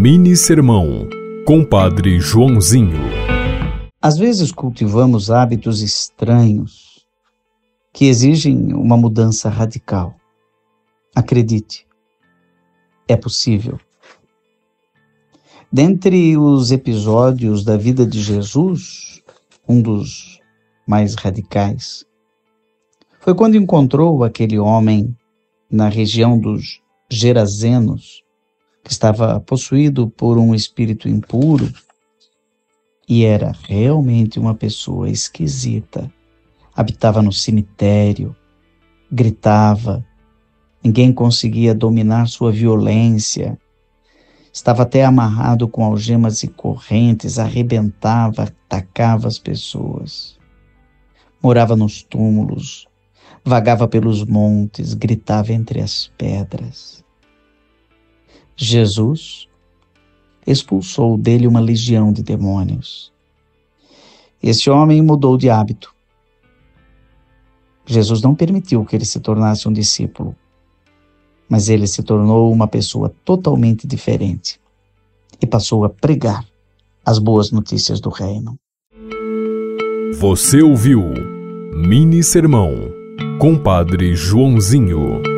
Mini 0.00 0.36
Sermão, 0.36 1.08
Compadre 1.44 2.20
Joãozinho. 2.20 3.00
Às 4.00 4.16
vezes 4.16 4.52
cultivamos 4.52 5.28
hábitos 5.28 5.82
estranhos 5.82 7.04
que 7.92 8.04
exigem 8.04 8.72
uma 8.74 8.96
mudança 8.96 9.48
radical. 9.48 10.14
Acredite, 11.16 11.84
é 13.08 13.16
possível. 13.16 13.80
Dentre 15.72 16.36
os 16.36 16.70
episódios 16.70 17.64
da 17.64 17.76
vida 17.76 18.06
de 18.06 18.22
Jesus, 18.22 19.20
um 19.68 19.82
dos 19.82 20.40
mais 20.86 21.16
radicais 21.16 22.06
foi 23.18 23.34
quando 23.34 23.56
encontrou 23.56 24.22
aquele 24.22 24.60
homem 24.60 25.12
na 25.68 25.88
região 25.88 26.38
dos 26.38 26.80
Gerazenos, 27.10 28.22
estava 28.86 29.40
possuído 29.40 30.08
por 30.08 30.38
um 30.38 30.54
espírito 30.54 31.08
impuro 31.08 31.72
e 33.08 33.24
era 33.24 33.54
realmente 33.62 34.38
uma 34.38 34.54
pessoa 34.54 35.08
esquisita. 35.08 36.12
Habitava 36.76 37.22
no 37.22 37.32
cemitério, 37.32 38.36
gritava, 39.10 40.04
ninguém 40.84 41.12
conseguia 41.12 41.74
dominar 41.74 42.28
sua 42.28 42.52
violência. 42.52 43.58
Estava 44.52 44.82
até 44.82 45.04
amarrado 45.04 45.66
com 45.68 45.84
algemas 45.84 46.42
e 46.42 46.48
correntes, 46.48 47.38
arrebentava, 47.38 48.44
atacava 48.44 49.26
as 49.26 49.38
pessoas. 49.38 50.38
Morava 51.42 51.74
nos 51.74 52.02
túmulos, 52.02 52.86
vagava 53.44 53.88
pelos 53.88 54.24
montes, 54.24 54.94
gritava 54.94 55.52
entre 55.52 55.80
as 55.80 56.10
pedras. 56.18 57.04
Jesus 58.60 59.46
expulsou 60.44 61.16
dele 61.16 61.46
uma 61.46 61.60
legião 61.60 62.12
de 62.12 62.24
demônios. 62.24 63.12
Esse 64.42 64.68
homem 64.68 65.00
mudou 65.00 65.38
de 65.38 65.48
hábito. 65.48 65.94
Jesus 67.86 68.20
não 68.20 68.34
permitiu 68.34 68.84
que 68.84 68.96
ele 68.96 69.04
se 69.04 69.20
tornasse 69.20 69.68
um 69.68 69.72
discípulo, 69.72 70.34
mas 71.48 71.68
ele 71.68 71.86
se 71.86 72.02
tornou 72.02 72.52
uma 72.52 72.66
pessoa 72.66 73.14
totalmente 73.24 73.86
diferente 73.86 74.60
e 75.40 75.46
passou 75.46 75.84
a 75.84 75.88
pregar 75.88 76.44
as 77.06 77.20
boas 77.20 77.52
notícias 77.52 78.00
do 78.00 78.10
reino. 78.10 78.58
Você 80.18 80.62
ouviu 80.62 81.04
Mini 81.72 82.24
Sermão, 82.24 82.74
Compadre 83.38 84.16
Joãozinho. 84.16 85.37